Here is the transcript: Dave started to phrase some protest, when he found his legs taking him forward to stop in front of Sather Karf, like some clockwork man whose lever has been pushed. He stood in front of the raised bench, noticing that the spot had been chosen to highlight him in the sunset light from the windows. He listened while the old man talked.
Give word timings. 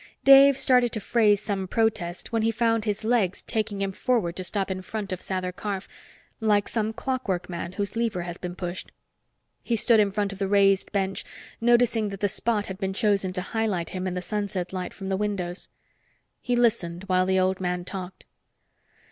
Dave 0.23 0.57
started 0.57 0.91
to 0.93 0.99
phrase 0.99 1.39
some 1.43 1.67
protest, 1.67 2.31
when 2.31 2.41
he 2.41 2.49
found 2.49 2.85
his 2.85 3.03
legs 3.03 3.43
taking 3.43 3.81
him 3.81 3.91
forward 3.91 4.35
to 4.35 4.43
stop 4.43 4.71
in 4.71 4.81
front 4.81 5.11
of 5.11 5.19
Sather 5.21 5.55
Karf, 5.55 5.87
like 6.39 6.67
some 6.67 6.91
clockwork 6.91 7.47
man 7.47 7.73
whose 7.73 7.95
lever 7.95 8.23
has 8.23 8.39
been 8.39 8.55
pushed. 8.55 8.91
He 9.61 9.75
stood 9.75 9.99
in 9.99 10.09
front 10.11 10.33
of 10.33 10.39
the 10.39 10.47
raised 10.47 10.91
bench, 10.91 11.23
noticing 11.61 12.09
that 12.09 12.19
the 12.19 12.27
spot 12.27 12.65
had 12.65 12.79
been 12.79 12.93
chosen 12.93 13.31
to 13.33 13.41
highlight 13.43 13.91
him 13.91 14.07
in 14.07 14.15
the 14.15 14.23
sunset 14.23 14.73
light 14.73 14.91
from 14.95 15.09
the 15.09 15.17
windows. 15.17 15.69
He 16.41 16.55
listened 16.55 17.03
while 17.03 17.27
the 17.27 17.39
old 17.39 17.61
man 17.61 17.85
talked. 17.85 18.25